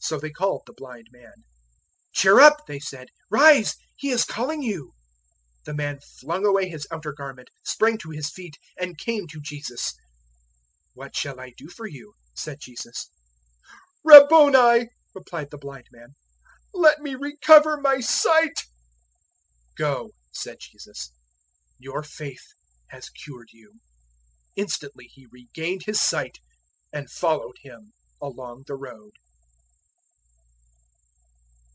[0.00, 1.44] So they called the blind man.
[2.14, 4.92] "Cheer up," they said; "rise, he is calling you."
[5.64, 9.40] 010:050 The man flung away his outer garment, sprang to his feet, and came to
[9.40, 9.92] Jesus.
[9.92, 9.96] 010:051
[10.94, 13.10] "What shall I do for you?" said Jesus.
[14.04, 16.14] "Rabboni," replied the blind man,
[16.72, 18.56] "let me recover my sight."
[19.76, 21.10] 010:052 "Go," said Jesus,
[21.78, 22.46] "your faith
[22.86, 23.80] has cured you."
[24.56, 26.38] Instantly he regained his sight,
[26.92, 27.92] and followed Him
[28.22, 29.14] along the road.